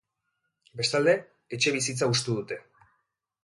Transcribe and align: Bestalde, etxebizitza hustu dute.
Bestalde, 0.79 1.15
etxebizitza 1.59 2.11
hustu 2.13 2.39
dute. 2.41 2.61